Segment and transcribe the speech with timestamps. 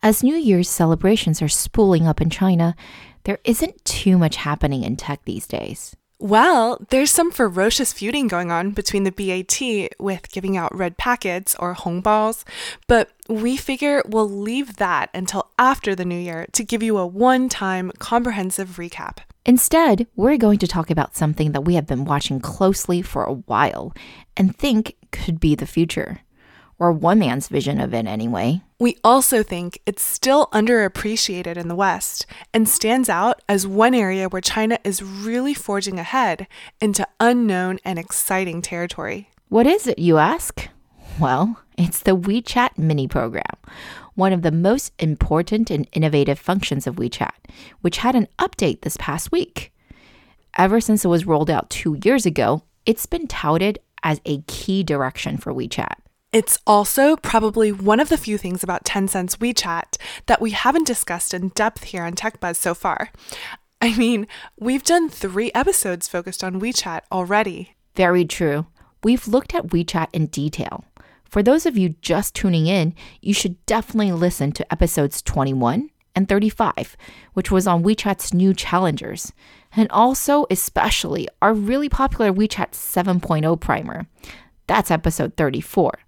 [0.00, 2.76] As New Year's celebrations are spooling up in China,
[3.24, 5.96] there isn't too much happening in tech these days.
[6.20, 11.56] Well, there's some ferocious feuding going on between the BAT with giving out red packets
[11.58, 12.44] or hongbaos,
[12.86, 17.06] but we figure we'll leave that until after the new year to give you a
[17.06, 19.18] one time comprehensive recap.
[19.44, 23.34] Instead, we're going to talk about something that we have been watching closely for a
[23.34, 23.92] while
[24.36, 26.20] and think could be the future.
[26.78, 28.62] Or one man's vision of it, anyway.
[28.78, 32.24] We also think it's still underappreciated in the West
[32.54, 36.46] and stands out as one area where China is really forging ahead
[36.80, 39.30] into unknown and exciting territory.
[39.48, 40.68] What is it, you ask?
[41.18, 43.56] Well, it's the WeChat mini program,
[44.14, 47.34] one of the most important and innovative functions of WeChat,
[47.80, 49.72] which had an update this past week.
[50.56, 54.84] Ever since it was rolled out two years ago, it's been touted as a key
[54.84, 55.94] direction for WeChat.
[56.38, 61.34] It's also probably one of the few things about Tencent's WeChat that we haven't discussed
[61.34, 63.10] in depth here on TechBuzz so far.
[63.82, 67.74] I mean, we've done three episodes focused on WeChat already.
[67.96, 68.68] Very true.
[69.02, 70.84] We've looked at WeChat in detail.
[71.24, 76.28] For those of you just tuning in, you should definitely listen to episodes 21 and
[76.28, 76.96] 35,
[77.32, 79.32] which was on WeChat's new challengers,
[79.74, 84.06] and also, especially, our really popular WeChat 7.0 primer.
[84.68, 85.98] That's episode 34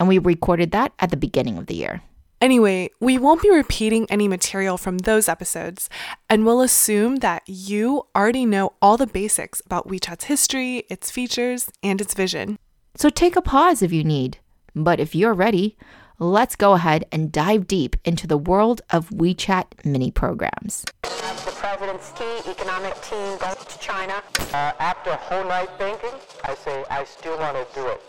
[0.00, 2.02] and we recorded that at the beginning of the year.
[2.40, 5.90] Anyway, we won't be repeating any material from those episodes,
[6.30, 11.70] and we'll assume that you already know all the basics about WeChat's history, its features,
[11.82, 12.58] and its vision.
[12.96, 14.38] So take a pause if you need.
[14.74, 15.76] But if you're ready,
[16.20, 20.84] let's go ahead and dive deep into the world of WeChat mini programs.
[21.02, 24.22] The president's key economic team goes to China.
[24.52, 26.10] Uh, after a whole night thinking,
[26.44, 28.02] I say I still want to do it.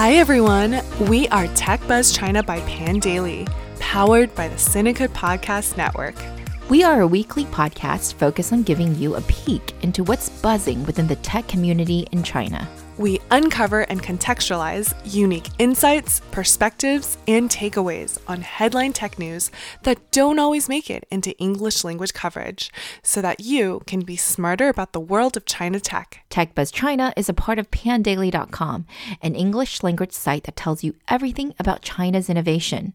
[0.00, 0.80] Hi everyone,
[1.10, 3.46] we are Tech Buzz China by Pandaily,
[3.80, 6.14] powered by the Sinica Podcast Network.
[6.70, 11.06] We are a weekly podcast focused on giving you a peek into what's buzzing within
[11.06, 12.66] the tech community in China.
[13.00, 19.50] We uncover and contextualize unique insights, perspectives, and takeaways on headline tech news
[19.84, 22.70] that don't always make it into English language coverage
[23.02, 26.26] so that you can be smarter about the world of China tech.
[26.28, 28.84] TechBuzz China is a part of pandaily.com,
[29.22, 32.92] an English language site that tells you everything about China's innovation.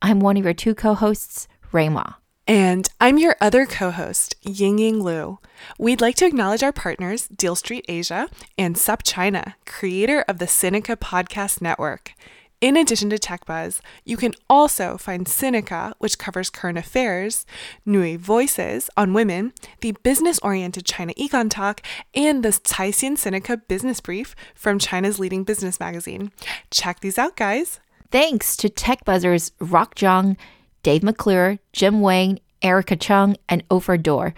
[0.00, 2.04] I'm one of your two co hosts, Rui Ma.
[2.50, 5.38] And I'm your other co host, Ying Ying Lu.
[5.78, 8.28] We'd like to acknowledge our partners, Deal Street Asia
[8.58, 12.12] and Sup China, creator of the Sinica Podcast Network.
[12.60, 17.46] In addition to TechBuzz, you can also find Sinica, which covers current affairs,
[17.86, 21.82] NüVoices on women, the business oriented China Econ Talk,
[22.16, 26.32] and the Caixin Sinica Business Brief from China's leading business magazine.
[26.72, 27.78] Check these out, guys.
[28.10, 30.36] Thanks to TechBuzzers Rock Zhang,
[30.82, 34.34] Dave McClure, Jim Wayne, Erica Chung, and Ofer Dor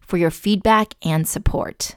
[0.00, 1.96] for your feedback and support.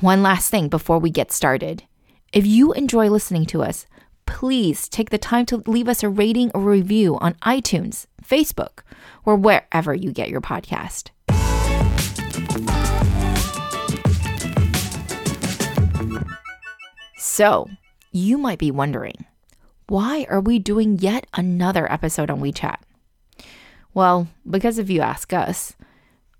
[0.00, 1.84] One last thing before we get started.
[2.32, 3.86] If you enjoy listening to us,
[4.26, 8.80] please take the time to leave us a rating or review on iTunes, Facebook,
[9.24, 11.10] or wherever you get your podcast.
[17.18, 17.68] So,
[18.12, 19.24] you might be wondering,
[19.88, 22.76] why are we doing yet another episode on WeChat?
[23.94, 25.74] Well, because if you ask us,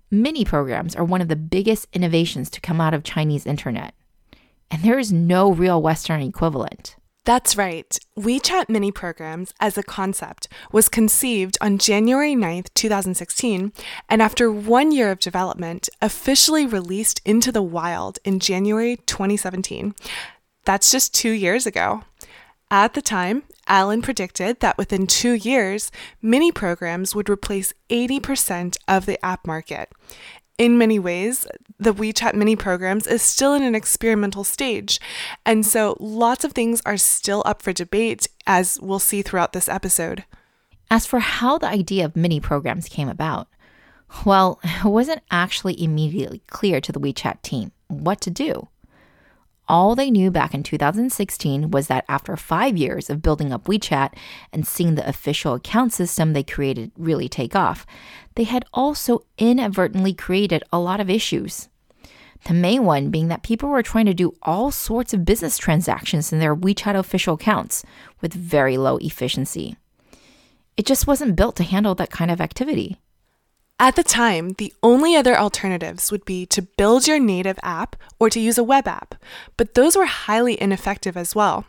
[0.09, 3.93] mini programs are one of the biggest innovations to come out of Chinese internet.
[4.69, 6.95] And there is no real Western equivalent.
[7.23, 7.99] That's right.
[8.17, 13.73] WeChat mini programs as a concept was conceived on January 9th, 2016,
[14.09, 19.93] and after one year of development, officially released into the wild in January 2017.
[20.65, 22.03] That's just two years ago.
[22.71, 29.05] At the time, Allen predicted that within two years, mini programs would replace 80% of
[29.05, 29.91] the app market.
[30.57, 31.45] In many ways,
[31.77, 35.01] the WeChat mini programs is still in an experimental stage,
[35.45, 39.67] and so lots of things are still up for debate, as we'll see throughout this
[39.67, 40.23] episode.
[40.89, 43.49] As for how the idea of mini programs came about,
[44.23, 48.69] well, it wasn't actually immediately clear to the WeChat team what to do.
[49.71, 54.13] All they knew back in 2016 was that after five years of building up WeChat
[54.51, 57.85] and seeing the official account system they created really take off,
[58.35, 61.69] they had also inadvertently created a lot of issues.
[62.49, 66.33] The main one being that people were trying to do all sorts of business transactions
[66.33, 67.85] in their WeChat official accounts
[68.19, 69.77] with very low efficiency.
[70.75, 72.99] It just wasn't built to handle that kind of activity.
[73.81, 78.29] At the time, the only other alternatives would be to build your native app or
[78.29, 79.15] to use a web app,
[79.57, 81.65] but those were highly ineffective as well.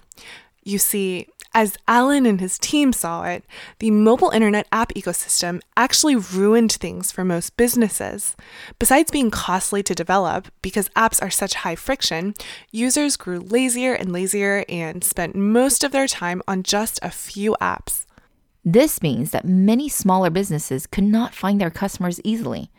[0.62, 3.44] You see, as Allen and his team saw it,
[3.78, 8.36] the mobile internet app ecosystem actually ruined things for most businesses.
[8.78, 12.34] Besides being costly to develop, because apps are such high friction,
[12.70, 17.56] users grew lazier and lazier and spent most of their time on just a few
[17.58, 18.04] apps.
[18.64, 22.70] This means that many smaller businesses could not find their customers easily,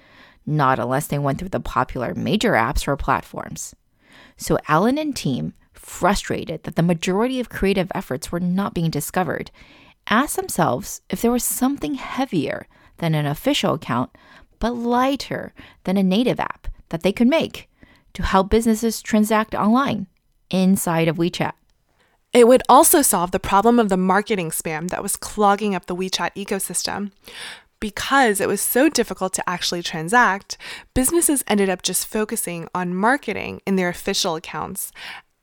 [0.46, 3.76] not unless they went through the popular major apps or platforms.
[4.38, 9.52] So Allen and team frustrated that the majority of creative efforts were not being discovered,
[10.08, 14.12] asked themselves if there was something heavier than an official account,
[14.60, 15.54] but lighter
[15.84, 17.70] than a native app that they could make
[18.14, 20.08] to help businesses transact online
[20.50, 21.54] inside of WeChat.
[22.34, 25.96] It would also solve the problem of the marketing spam that was clogging up the
[25.96, 27.12] WeChat ecosystem.
[27.80, 30.58] Because it was so difficult to actually transact,
[30.94, 34.92] businesses ended up just focusing on marketing in their official accounts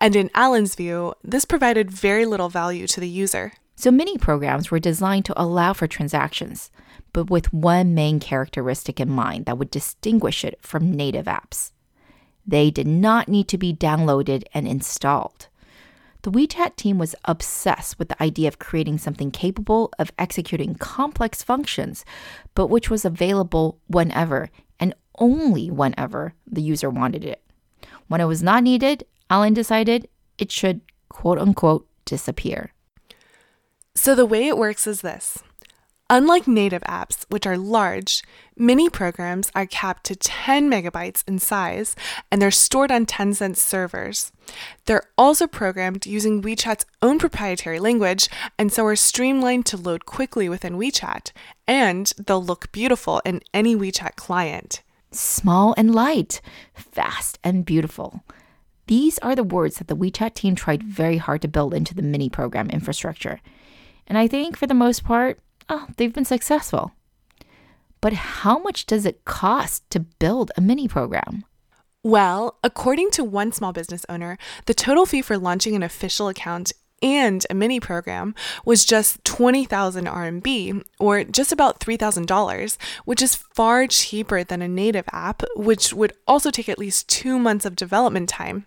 [0.00, 3.52] and in Allen's view, this provided very little value to the user.
[3.76, 6.70] So mini programs were designed to allow for transactions,
[7.12, 11.72] but with one main characteristic in mind that would distinguish it from native apps.
[12.46, 15.48] They did not need to be downloaded and installed.
[16.22, 21.42] The WeChat team was obsessed with the idea of creating something capable of executing complex
[21.42, 22.04] functions,
[22.54, 27.42] but which was available whenever and only whenever the user wanted it.
[28.08, 32.72] When it was not needed, Allen decided it should quote unquote disappear.
[33.94, 35.38] So the way it works is this.
[36.12, 38.24] Unlike native apps, which are large,
[38.56, 41.94] mini programs are capped to 10 megabytes in size
[42.32, 44.32] and they're stored on Tencent servers.
[44.86, 48.28] They're also programmed using WeChat's own proprietary language
[48.58, 51.30] and so are streamlined to load quickly within WeChat,
[51.68, 54.82] and they'll look beautiful in any WeChat client.
[55.12, 56.40] Small and light,
[56.74, 58.24] fast and beautiful.
[58.88, 62.02] These are the words that the WeChat team tried very hard to build into the
[62.02, 63.40] mini program infrastructure.
[64.08, 65.38] And I think for the most part,
[65.70, 66.92] oh, they've been successful.
[68.00, 71.44] But how much does it cost to build a mini program?
[72.02, 76.72] Well, according to one small business owner, the total fee for launching an official account
[77.02, 83.86] and a mini program was just 20,000 RMB, or just about $3,000, which is far
[83.86, 88.28] cheaper than a native app, which would also take at least two months of development
[88.28, 88.66] time.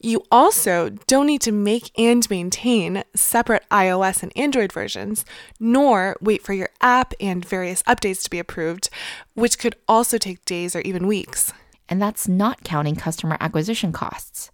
[0.00, 5.24] You also don't need to make and maintain separate iOS and Android versions,
[5.58, 8.90] nor wait for your app and various updates to be approved,
[9.34, 11.52] which could also take days or even weeks.
[11.88, 14.50] And that's not counting customer acquisition costs.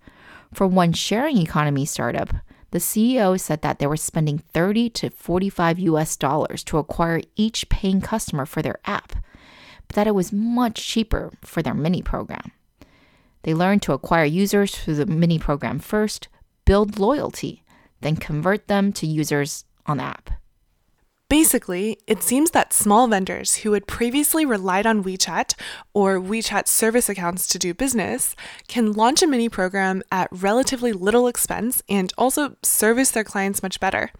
[0.53, 2.33] For one sharing economy startup,
[2.75, 7.69] the CEO said that they were spending 30 to 45 US dollars to acquire each
[7.69, 9.13] paying customer for their app,
[9.87, 12.51] but that it was much cheaper for their mini program.
[13.45, 16.27] They learned to acquire users through the mini program first,
[16.65, 17.63] build loyalty,
[18.01, 20.31] then convert them to users on the app.
[21.35, 25.57] Basically, it seems that small vendors who had previously relied on WeChat
[25.93, 28.37] or WeChat service accounts to do business
[28.69, 33.81] can launch a mini program at relatively little expense and also service their clients much
[33.81, 34.13] better.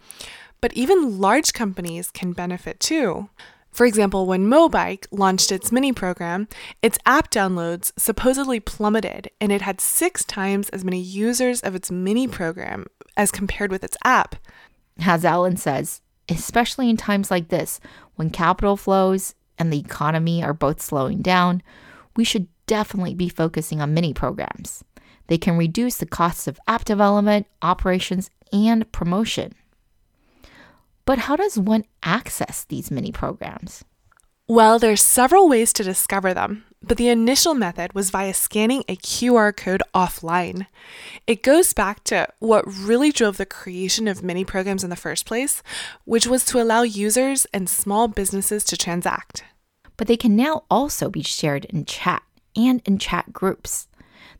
[0.59, 3.29] But even large companies can benefit too.
[3.71, 6.49] For example, when Mobike launched its mini program,
[6.81, 11.89] its app downloads supposedly plummeted and it had six times as many users of its
[11.89, 14.35] mini program as compared with its app.
[14.99, 17.79] As Allen says, especially in times like this
[18.15, 21.61] when capital flows and the economy are both slowing down,
[22.15, 24.83] we should definitely be focusing on mini programs.
[25.27, 29.53] They can reduce the costs of app development, operations, and promotion.
[31.05, 33.83] But how does one access these mini programs?
[34.47, 38.95] Well, there's several ways to discover them, but the initial method was via scanning a
[38.95, 40.67] QR code offline.
[41.25, 45.25] It goes back to what really drove the creation of mini programs in the first
[45.25, 45.63] place,
[46.03, 49.43] which was to allow users and small businesses to transact.
[49.97, 52.21] But they can now also be shared in chat
[52.55, 53.87] and in chat groups.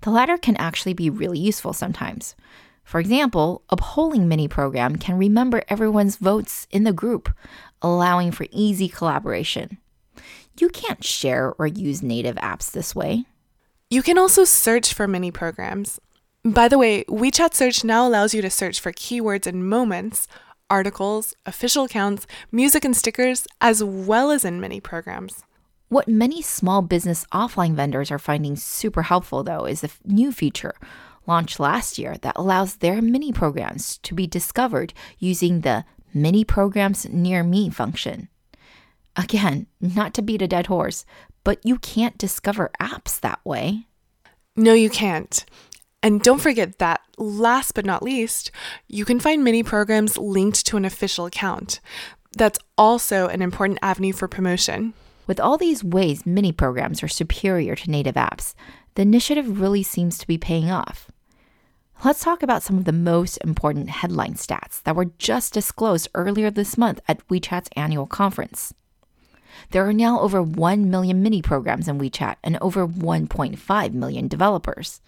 [0.02, 2.36] The latter can actually be really useful sometimes.
[2.84, 7.34] For example, a polling mini program can remember everyone's votes in the group,
[7.82, 9.80] allowing for easy collaboration.
[10.60, 13.26] You can't share or use native apps this way.
[13.90, 16.00] You can also search for mini programs.
[16.44, 20.28] By the way, WeChat Search now allows you to search for keywords in moments,
[20.70, 25.44] articles, official accounts, music and stickers, as well as in mini programs.
[25.90, 30.76] What many small business offline vendors are finding super helpful, though, is a new feature
[31.28, 37.08] launched last year that allows their mini programs to be discovered using the Mini Programs
[37.10, 38.30] Near Me function.
[39.16, 41.06] Again, not to beat a dead horse,
[41.44, 43.88] but you can't discover apps that way.
[44.56, 45.46] No, you can't.
[46.04, 48.52] And don't forget that, last but not least,
[48.88, 51.80] you can find mini programs linked to an official account.
[52.38, 54.94] That's also an important avenue for promotion.
[55.28, 58.54] With all these ways mini programs are superior to native apps,
[58.96, 61.10] the initiative really seems to be paying off.
[62.04, 66.52] Let's talk about some of the most important headline stats that were just disclosed earlier
[66.52, 68.74] this month at WeChat's annual conference.
[69.72, 75.02] There are now over 1 million mini programs in WeChat and over 1.5 million developers.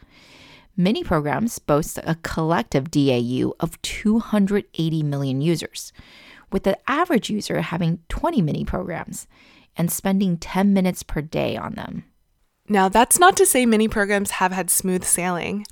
[0.76, 5.92] Mini programs boast a collective DAU of 280 million users,
[6.52, 9.28] with the average user having 20 mini programs
[9.76, 12.04] and spending 10 minutes per day on them.
[12.70, 15.66] Now, that's not to say mini programs have had smooth sailing.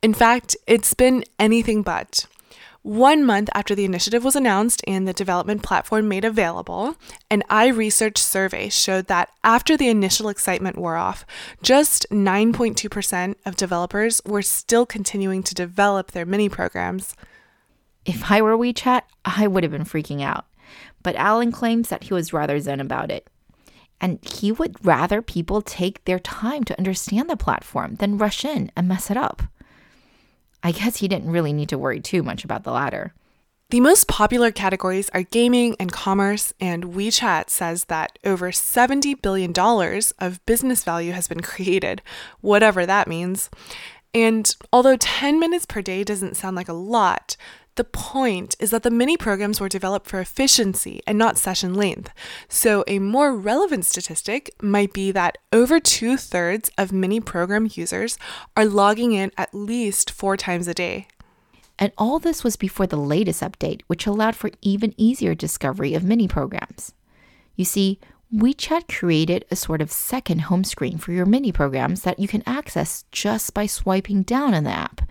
[0.00, 2.26] In fact, it's been anything but.
[2.86, 6.94] One month after the initiative was announced and the development platform made available,
[7.28, 11.26] an iResearch survey showed that after the initial excitement wore off,
[11.62, 17.16] just 9.2% of developers were still continuing to develop their mini programs.
[18.04, 20.46] If I were WeChat, I would have been freaking out.
[21.02, 23.28] But Allen claims that he was rather zen about it.
[24.00, 28.70] And he would rather people take their time to understand the platform than rush in
[28.76, 29.42] and mess it up.
[30.66, 33.14] I guess he didn't really need to worry too much about the latter.
[33.70, 39.52] The most popular categories are gaming and commerce, and WeChat says that over $70 billion
[40.18, 42.02] of business value has been created,
[42.40, 43.48] whatever that means.
[44.12, 47.36] And although 10 minutes per day doesn't sound like a lot,
[47.76, 52.10] the point is that the mini programs were developed for efficiency and not session length.
[52.48, 58.18] So, a more relevant statistic might be that over two thirds of mini program users
[58.56, 61.06] are logging in at least four times a day.
[61.78, 66.02] And all this was before the latest update, which allowed for even easier discovery of
[66.02, 66.92] mini programs.
[67.54, 68.00] You see,
[68.34, 72.42] WeChat created a sort of second home screen for your mini programs that you can
[72.44, 75.05] access just by swiping down in the app.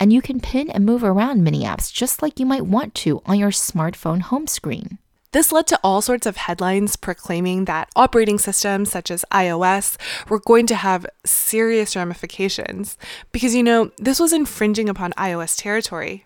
[0.00, 3.20] And you can pin and move around mini apps just like you might want to
[3.26, 4.98] on your smartphone home screen.
[5.32, 9.96] This led to all sorts of headlines proclaiming that operating systems such as iOS
[10.28, 12.96] were going to have serious ramifications
[13.30, 16.24] because, you know, this was infringing upon iOS territory.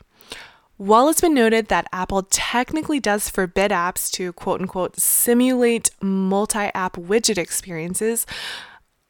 [0.77, 6.71] While it's been noted that Apple technically does forbid apps to quote unquote simulate multi
[6.75, 8.25] app widget experiences,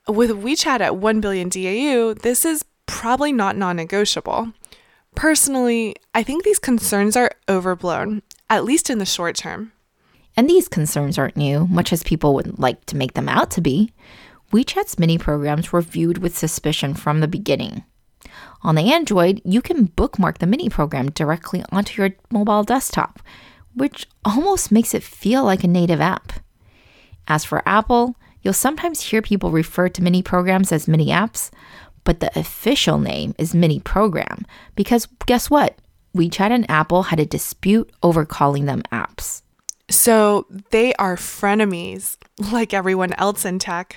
[0.08, 4.52] with WeChat at 1 billion DAU, this is probably not non negotiable.
[5.14, 9.72] Personally, I think these concerns are overblown, at least in the short term.
[10.36, 13.60] And these concerns aren't new, much as people would like to make them out to
[13.60, 13.92] be.
[14.52, 17.84] WeChat's mini programs were viewed with suspicion from the beginning.
[18.62, 23.20] On the Android, you can bookmark the mini program directly onto your mobile desktop,
[23.74, 26.32] which almost makes it feel like a native app.
[27.28, 31.50] As for Apple, you'll sometimes hear people refer to mini programs as mini apps,
[32.04, 34.46] but the official name is Mini Program
[34.76, 35.78] because guess what?
[36.16, 39.42] WeChat and Apple had a dispute over calling them apps.
[39.90, 42.16] So they are frenemies,
[42.52, 43.96] like everyone else in tech.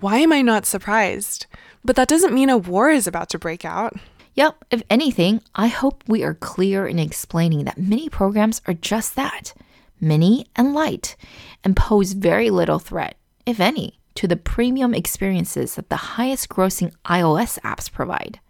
[0.00, 1.46] Why am I not surprised?
[1.84, 3.94] But that doesn't mean a war is about to break out.
[4.34, 9.16] Yep, if anything, I hope we are clear in explaining that mini programs are just
[9.16, 9.54] that
[10.00, 11.16] mini and light,
[11.64, 13.16] and pose very little threat,
[13.46, 18.40] if any, to the premium experiences that the highest grossing iOS apps provide.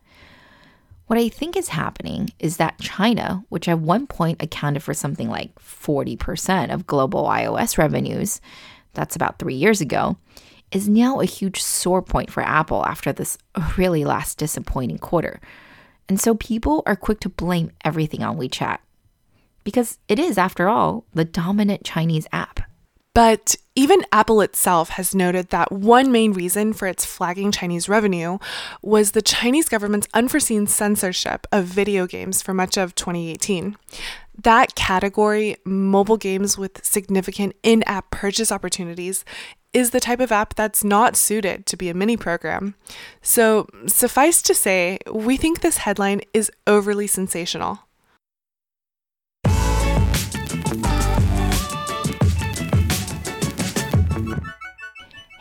[1.08, 5.28] What I think is happening is that China, which at one point accounted for something
[5.28, 8.40] like 40% of global iOS revenues,
[8.94, 10.16] that's about three years ago,
[10.72, 13.36] is now a huge sore point for Apple after this
[13.76, 15.38] really last disappointing quarter.
[16.08, 18.78] And so people are quick to blame everything on WeChat.
[19.64, 22.67] Because it is, after all, the dominant Chinese app.
[23.14, 28.38] But even Apple itself has noted that one main reason for its flagging Chinese revenue
[28.82, 33.76] was the Chinese government's unforeseen censorship of video games for much of 2018.
[34.42, 39.24] That category, mobile games with significant in app purchase opportunities,
[39.72, 42.74] is the type of app that's not suited to be a mini program.
[43.20, 47.80] So, suffice to say, we think this headline is overly sensational.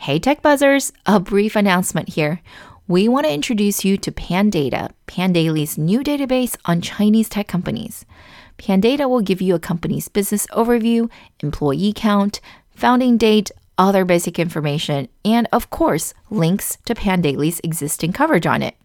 [0.08, 0.90] Hey, Tech Buzzers!
[1.04, 2.40] A brief announcement here.
[2.86, 8.06] We want to introduce you to Pandata, Pandaily's new database on Chinese tech companies.
[8.56, 11.10] Pandata will give you a company's business overview,
[11.40, 12.40] employee count,
[12.74, 18.76] founding date, other basic information, and of course, links to Pandaily's existing coverage on it,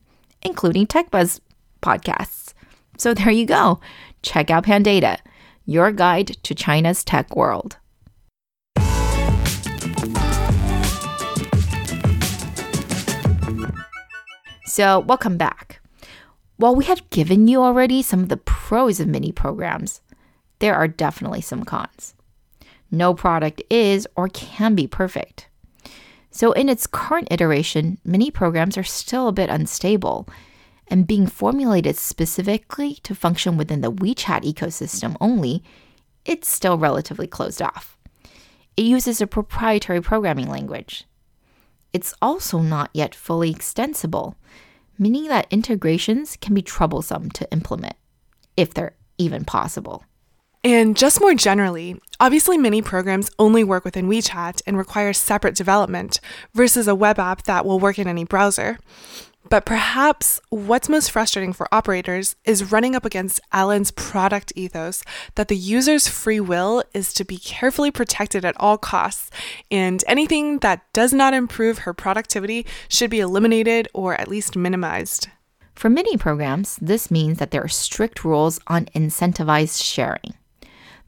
[0.42, 1.40] including TechBuzz
[1.82, 2.54] podcasts.
[2.98, 3.80] So there you go.
[4.24, 5.20] Check out Pandata,
[5.66, 7.78] your guide to China's tech world.
[14.76, 15.82] So, welcome back.
[16.58, 20.02] While we have given you already some of the pros of mini programs,
[20.58, 22.16] there are definitely some cons.
[22.90, 25.48] No product is or can be perfect.
[26.32, 30.28] So, in its current iteration, mini programs are still a bit unstable
[30.88, 35.62] and being formulated specifically to function within the WeChat ecosystem only,
[36.26, 37.96] it's still relatively closed off.
[38.76, 41.06] It uses a proprietary programming language.
[41.94, 44.36] It's also not yet fully extensible,
[44.98, 47.96] meaning that integrations can be troublesome to implement,
[48.58, 50.04] if they're even possible.
[50.64, 56.20] And just more generally, obviously, mini programs only work within WeChat and require separate development
[56.54, 58.80] versus a web app that will work in any browser.
[59.50, 65.04] But perhaps what's most frustrating for operators is running up against Allen's product ethos
[65.36, 69.30] that the user's free will is to be carefully protected at all costs,
[69.70, 75.28] and anything that does not improve her productivity should be eliminated or at least minimized.
[75.76, 80.36] For mini programs, this means that there are strict rules on incentivized sharing.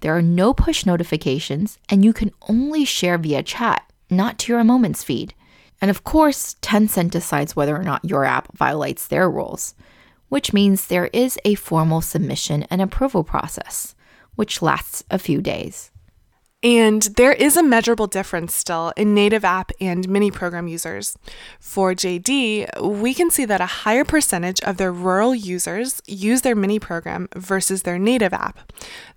[0.02, 4.64] There are no push notifications, and you can only share via chat, not to your
[4.64, 5.34] Moments feed.
[5.82, 9.76] And of course, Tencent decides whether or not your app violates their rules,
[10.30, 13.96] which means there is a formal submission and approval process,
[14.36, 15.92] which lasts a few days.
[16.64, 21.16] And there is a measurable difference still in native app and mini program users.
[21.60, 26.56] For JD, we can see that a higher percentage of their rural users use their
[26.56, 28.72] mini program versus their native app.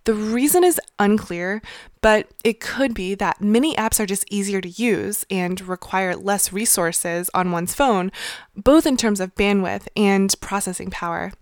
[0.05, 1.63] The reason is unclear,
[2.01, 6.53] but it could be that mini apps are just easier to use and require less
[6.53, 8.11] resources on one's phone,
[8.57, 11.33] both in terms of bandwidth and processing power.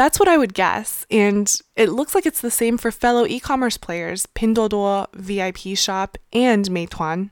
[0.00, 3.38] That's what I would guess, and it looks like it's the same for fellow e
[3.38, 7.28] commerce players Pinduoduo, VIP Shop, and Meituan.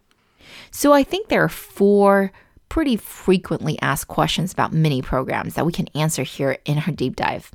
[0.70, 2.30] So I think there are four
[2.68, 7.16] pretty frequently asked questions about mini programs that we can answer here in our deep
[7.16, 7.50] dive.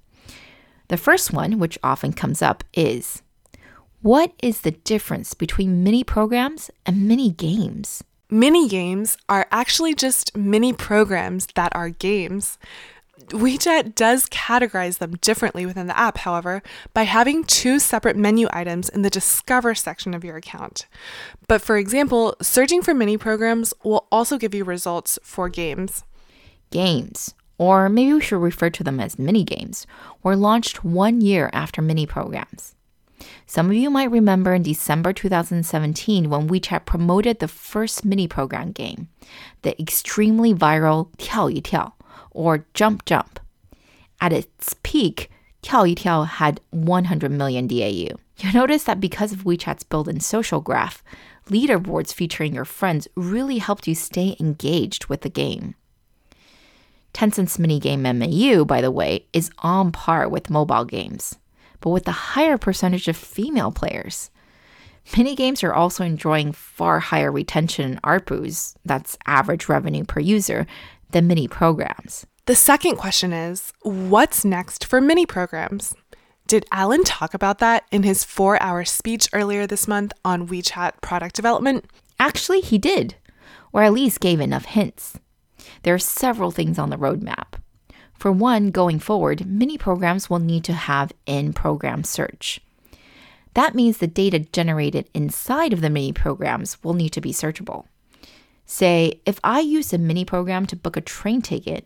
[0.87, 3.21] The first one, which often comes up, is
[4.01, 8.03] What is the difference between mini programs and mini games?
[8.31, 12.57] Mini games are actually just mini programs that are games.
[13.32, 16.62] WeChat does categorize them differently within the app, however,
[16.94, 20.86] by having two separate menu items in the Discover section of your account.
[21.46, 26.04] But for example, searching for mini programs will also give you results for games.
[26.70, 29.86] Games, or maybe we should refer to them as mini games,
[30.22, 32.74] were launched one year after mini programs.
[33.46, 38.70] Some of you might remember in December 2017 when WeChat promoted the first mini program
[38.72, 39.08] game,
[39.62, 41.94] the extremely viral 跳一跳
[42.33, 43.39] or Jump Jump.
[44.21, 45.29] At its peak,
[45.63, 48.17] Tiao had 100 million DAU.
[48.37, 51.03] You'll notice that because of WeChat's built-in social graph,
[51.49, 55.75] leaderboards featuring your friends really helped you stay engaged with the game.
[57.13, 61.35] Tencent's minigame MAU, by the way, is on par with mobile games,
[61.79, 64.31] but with a higher percentage of female players.
[65.11, 70.65] Minigames are also enjoying far higher retention and ARPUs, that's average revenue per user,
[71.13, 72.25] than mini programs.
[72.45, 75.95] The second question is what's next for mini programs?
[76.45, 80.99] Did Allen talk about that in his four hour speech earlier this month on WeChat
[81.01, 81.85] product development?
[82.19, 83.15] Actually, he did,
[83.71, 85.17] or at least gave enough hints.
[85.83, 87.53] There are several things on the roadmap.
[88.13, 92.59] For one, going forward, mini programs will need to have in program search.
[93.53, 97.85] That means the data generated inside of the mini programs will need to be searchable.
[98.73, 101.85] Say, if I use a mini program to book a train ticket,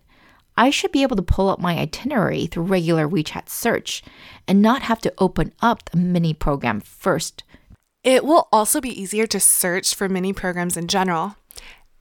[0.56, 4.02] I should be able to pull up my itinerary through regular WeChat search
[4.48, 7.44] and not have to open up the mini program first.
[8.06, 11.36] It will also be easier to search for mini programs in general.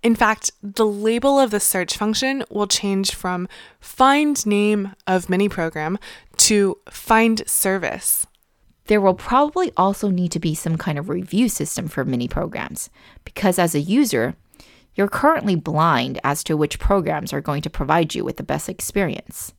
[0.04, 3.48] In fact, the label of the search function will change from
[3.80, 5.98] find name of mini program
[6.36, 8.28] to find service.
[8.86, 12.88] There will probably also need to be some kind of review system for mini programs
[13.24, 14.36] because as a user,
[14.96, 18.68] you're currently blind as to which programs are going to provide you with the best
[18.68, 19.52] experience.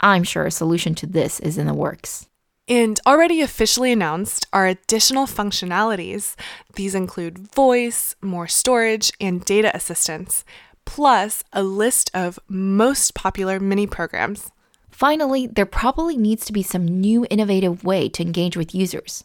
[0.00, 2.28] I'm sure a solution to this is in the works.
[2.68, 6.36] And already officially announced are additional functionalities.
[6.74, 10.44] These include voice, more storage, and data assistance,
[10.84, 14.50] plus a list of most popular mini programs.
[14.90, 19.24] Finally, there probably needs to be some new innovative way to engage with users.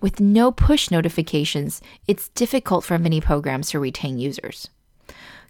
[0.00, 4.68] With no push notifications, it's difficult for mini programs to retain users.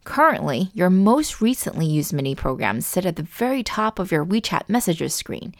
[0.04, 4.68] Currently, your most recently used mini programs sit at the very top of your WeChat
[4.68, 5.54] messages screen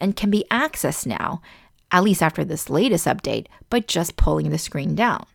[0.00, 1.42] and can be accessed now,
[1.90, 5.26] at least after this latest update, by just pulling the screen down.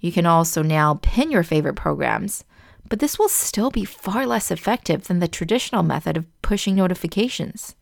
[0.00, 2.44] You can also now pin your favorite programs,
[2.88, 7.74] But this will still be far less effective than the traditional method of pushing notifications.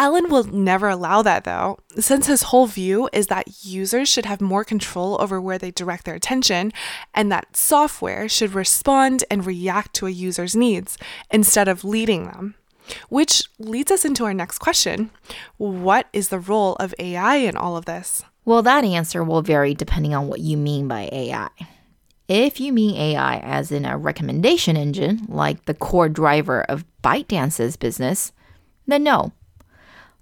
[0.00, 4.40] Allen will never allow that though, since his whole view is that users should have
[4.40, 6.72] more control over where they direct their attention
[7.12, 10.96] and that software should respond and react to a user's needs
[11.30, 12.54] instead of leading them.
[13.10, 15.10] Which leads us into our next question
[15.58, 18.22] What is the role of AI in all of this?
[18.46, 21.50] Well, that answer will vary depending on what you mean by AI.
[22.26, 27.76] If you mean AI as in a recommendation engine, like the core driver of ByteDance's
[27.76, 28.32] business,
[28.86, 29.32] then no.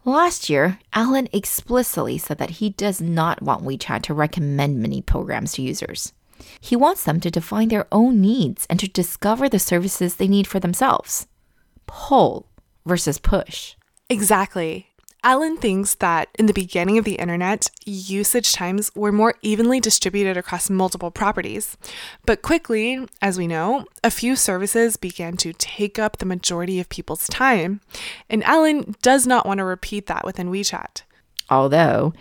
[0.09, 5.53] Last year, Allen explicitly said that he does not want WeChat to recommend mini programs
[5.53, 6.15] to users.
[6.63, 10.47] He wants them to define their own needs and to discover the services they need
[10.47, 11.27] for themselves.
[11.87, 12.47] Pull
[12.87, 13.75] versus push.
[14.09, 14.88] Exactly.
[15.25, 20.37] Allen thinks that in the beginning of the internet, usage times were more evenly distributed
[20.37, 21.77] across multiple properties.
[22.25, 26.89] But quickly, as we know, a few services began to take up the majority of
[26.89, 27.81] people's time.
[28.31, 31.03] And Allen does not want to repeat that within WeChat.
[31.51, 32.13] Although,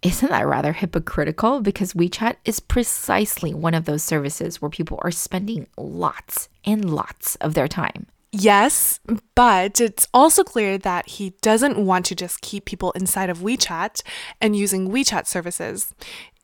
[0.00, 1.60] isn't that rather hypocritical?
[1.60, 7.36] Because WeChat is precisely one of those services where people are spending lots and lots
[7.36, 8.06] of their time.
[8.38, 9.00] Yes,
[9.34, 14.02] but it's also clear that he doesn't want to just keep people inside of WeChat
[14.42, 15.94] and using WeChat services.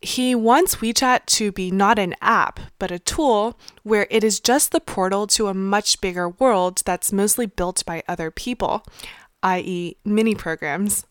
[0.01, 4.73] He wants WeChat to be not an app, but a tool where it is just
[4.73, 8.87] the portal to a much bigger world that's mostly built by other people,
[9.43, 11.05] i.e., mini programs.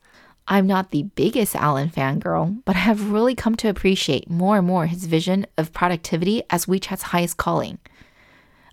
[0.47, 4.65] I'm not the biggest Allen fangirl, but I have really come to appreciate more and
[4.65, 7.77] more his vision of productivity as WeChat's highest calling.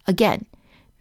[0.07, 0.47] Again,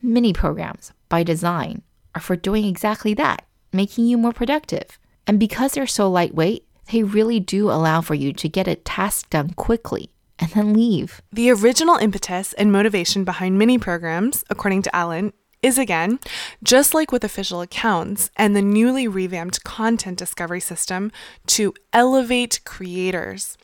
[0.01, 1.81] mini programs by design
[2.15, 4.99] are for doing exactly that, making you more productive.
[5.25, 9.29] And because they're so lightweight, they really do allow for you to get a task
[9.29, 11.21] done quickly and then leave.
[11.31, 16.19] The original impetus and motivation behind mini programs, according to Allen, is again,
[16.63, 21.11] just like with official accounts and the newly revamped content discovery system,
[21.47, 23.57] to elevate creators.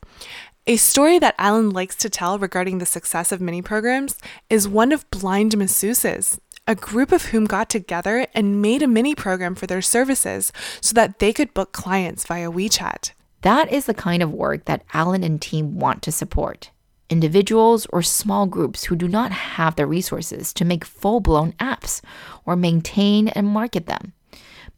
[0.66, 4.92] A story that Allen likes to tell regarding the success of mini programs is one
[4.92, 9.66] of blind masseuses, a group of whom got together and made a mini program for
[9.66, 13.12] their services so that they could book clients via WeChat.
[13.42, 16.70] That is the kind of work that Allen and team want to support.
[17.10, 22.00] Individuals or small groups who do not have the resources to make full blown apps
[22.46, 24.14] or maintain and market them,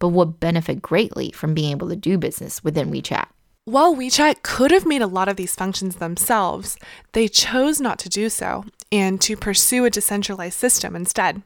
[0.00, 3.28] but would benefit greatly from being able to do business within WeChat.
[3.68, 6.78] While WeChat could have made a lot of these functions themselves,
[7.14, 11.42] they chose not to do so and to pursue a decentralized system instead.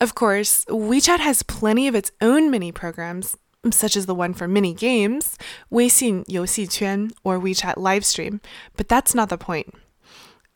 [0.00, 3.36] Of course, WeChat has plenty of its own mini programs,
[3.70, 5.36] such as the one for mini games,
[5.70, 8.40] Weixin Yuxiquan or WeChat Livestream,
[8.78, 9.74] but that's not the point.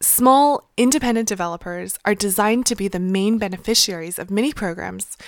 [0.00, 5.18] Small, independent developers are designed to be the main beneficiaries of mini programs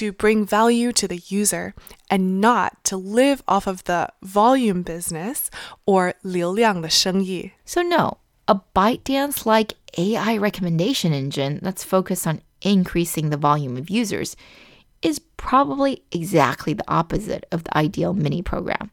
[0.00, 1.74] to bring value to the user,
[2.10, 5.48] and not to live off of the volume business
[5.86, 7.52] or 流量的生意.
[7.64, 13.90] So, no, a ByteDance like AI recommendation engine that's focused on increasing the volume of
[13.90, 14.36] users
[15.02, 18.90] is probably exactly the opposite of the ideal mini program.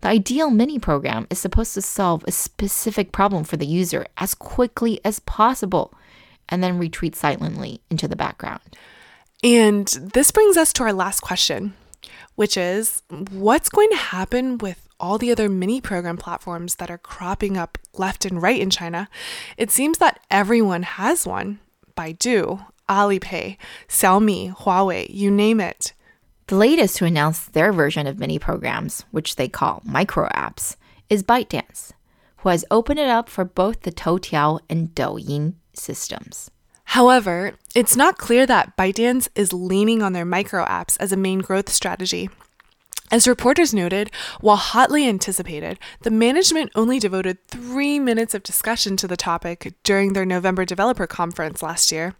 [0.00, 4.34] The ideal mini program is supposed to solve a specific problem for the user as
[4.34, 5.94] quickly as possible
[6.48, 8.60] and then retreat silently into the background.
[9.43, 11.73] And this brings us to our last question,
[12.35, 13.01] which is
[13.31, 17.79] what's going to happen with all the other mini program platforms that are cropping up
[17.93, 19.09] left and right in China?
[19.57, 21.59] It seems that everyone has one.
[21.97, 25.93] Baidu, Alipay, Xiaomi, Huawei, you name it.
[26.47, 30.75] The latest to announce their version of mini programs, which they call micro apps,
[31.09, 31.93] is ByteDance,
[32.37, 36.51] who has opened it up for both the Toutiao and Douyin systems.
[36.91, 41.39] However, it's not clear that ByteDance is leaning on their micro apps as a main
[41.39, 42.29] growth strategy.
[43.11, 49.05] As reporters noted, while hotly anticipated, the management only devoted three minutes of discussion to
[49.05, 52.15] the topic during their November developer conference last year.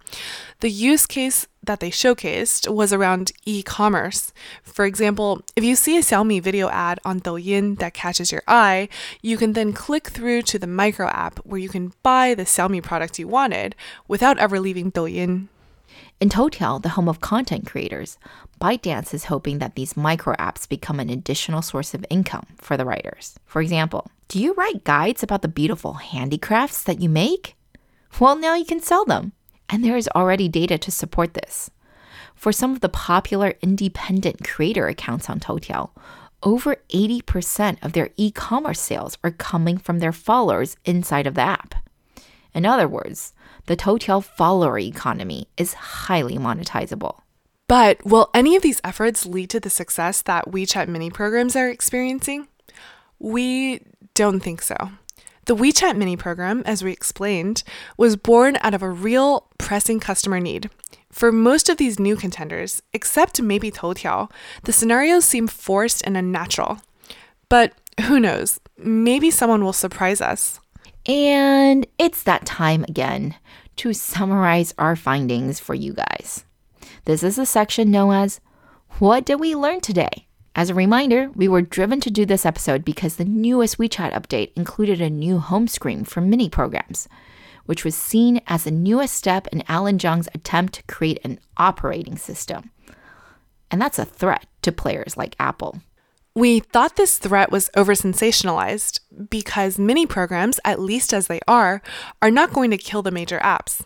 [0.60, 4.34] The use case that they showcased was around e commerce.
[4.63, 8.89] For example, if you see a Xiaomi video ad on Douyin that catches your eye,
[9.21, 12.84] you can then click through to the micro app where you can buy the Xiaomi
[12.84, 13.77] product you wanted
[14.10, 15.47] without ever leaving Douyin.
[16.19, 18.17] In Toutiao, the home of content creators,
[18.62, 22.86] ByteDance is hoping that these micro apps become an additional source of income for the
[22.86, 23.39] writers.
[23.43, 27.56] For example, do you write guides about the beautiful handicrafts that you make?
[28.19, 29.32] Well, now you can sell them.
[29.67, 31.71] And there is already data to support this.
[32.36, 35.89] For some of the popular independent creator accounts on Toutiao,
[36.43, 41.41] over 80% of their e commerce sales are coming from their followers inside of the
[41.41, 41.74] app.
[42.54, 43.34] In other words,
[43.65, 47.20] the Toutiao follower economy is highly monetizable.
[47.71, 51.69] But will any of these efforts lead to the success that WeChat mini programs are
[51.69, 52.49] experiencing?
[53.17, 53.79] We
[54.13, 54.75] don't think so.
[55.45, 57.63] The WeChat mini program, as we explained,
[57.95, 60.69] was born out of a real pressing customer need.
[61.13, 64.29] For most of these new contenders, except maybe Toutiao,
[64.63, 66.81] the scenarios seem forced and unnatural.
[67.47, 68.60] But who knows?
[68.77, 70.60] Maybe someone will surprise us.
[71.05, 73.36] And it's that time again
[73.77, 76.43] to summarize our findings for you guys.
[77.05, 78.39] This is a section known as
[78.99, 80.27] What Did We Learn Today?
[80.55, 84.51] As a reminder, we were driven to do this episode because the newest WeChat update
[84.55, 87.07] included a new home screen for mini programs,
[87.65, 92.17] which was seen as the newest step in Allen Zhang's attempt to create an operating
[92.17, 92.69] system.
[93.71, 95.81] And that's a threat to players like Apple.
[96.35, 101.81] We thought this threat was over sensationalized because mini programs, at least as they are,
[102.21, 103.81] are not going to kill the major apps.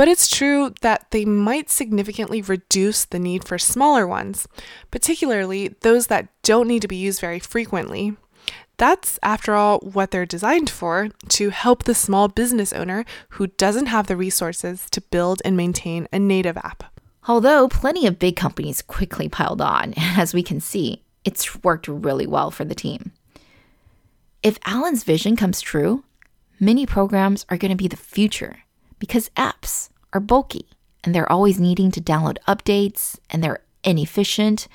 [0.00, 4.48] But it's true that they might significantly reduce the need for smaller ones,
[4.90, 8.16] particularly those that don't need to be used very frequently.
[8.78, 13.88] That's, after all, what they're designed for to help the small business owner who doesn't
[13.88, 16.84] have the resources to build and maintain a native app.
[17.28, 22.26] Although plenty of big companies quickly piled on, as we can see, it's worked really
[22.26, 23.12] well for the team.
[24.42, 26.04] If Allen's vision comes true,
[26.58, 28.60] mini programs are going to be the future
[29.00, 30.66] because apps are bulky
[31.02, 34.68] and they're always needing to download updates and they're inefficient.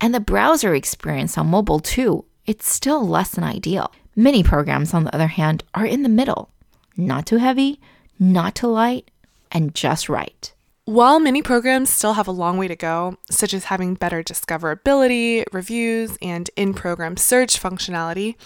[0.00, 3.90] And the browser experience on mobile, too, it's still less than ideal.
[4.14, 6.50] Mini programs, on the other hand, are in the middle
[6.98, 7.80] not too heavy,
[8.18, 9.10] not too light,
[9.52, 10.52] and just right.
[10.88, 15.44] While mini programs still have a long way to go, such as having better discoverability,
[15.52, 18.36] reviews, and in program search functionality,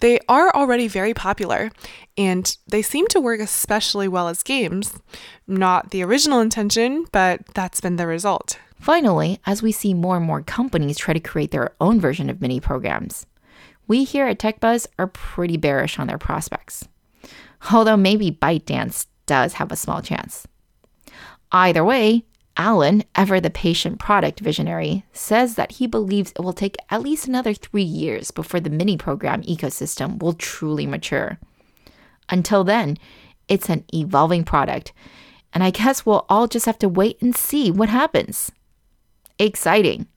[0.00, 1.70] they are already very popular
[2.18, 4.98] and they seem to work especially well as games.
[5.46, 8.58] Not the original intention, but that's been the result.
[8.80, 12.40] Finally, as we see more and more companies try to create their own version of
[12.40, 13.24] mini programs,
[13.86, 16.88] we here at TechBuzz are pretty bearish on their prospects.
[17.72, 20.48] Although maybe ByteDance does have a small chance.
[21.54, 22.24] Either way,
[22.56, 27.28] Allen, ever the patient product visionary, says that he believes it will take at least
[27.28, 31.38] another three years before the mini program ecosystem will truly mature.
[32.28, 32.98] Until then,
[33.46, 34.92] it's an evolving product,
[35.52, 38.50] and I guess we'll all just have to wait and see what happens.
[39.38, 40.08] Exciting.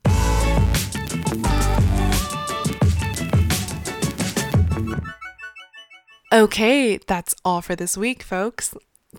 [6.34, 8.74] Okay, that's all for this week, folks.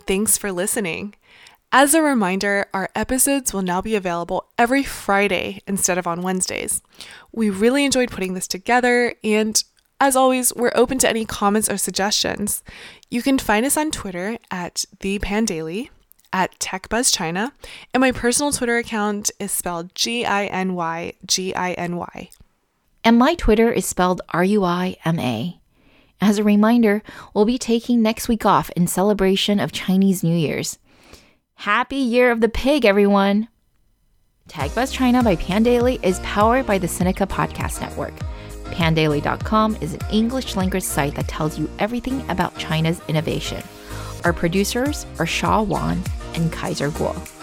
[0.04, 1.14] Thanks for listening.
[1.70, 6.80] As a reminder, our episodes will now be available every Friday instead of on Wednesdays.
[7.30, 9.62] We really enjoyed putting this together, and
[10.00, 12.62] as always, we're open to any comments or suggestions.
[13.10, 15.90] You can find us on Twitter at the Pandaily,
[16.32, 17.52] at TechBuzzChina,
[17.92, 22.30] and my personal Twitter account is spelled G I N Y G I N Y.
[23.04, 25.60] And my Twitter is spelled R U I M A.
[26.18, 27.02] As a reminder,
[27.34, 30.78] we'll be taking next week off in celebration of Chinese New Year's.
[31.62, 33.48] Happy Year of the Pig, everyone!
[34.48, 38.14] TechBuzz China by Pandaily is powered by the Sinica Podcast Network.
[38.66, 43.60] Pandaily.com is an English language site that tells you everything about China's innovation.
[44.22, 46.00] Our producers are Shaw Wan
[46.34, 47.37] and Kaiser Kuo.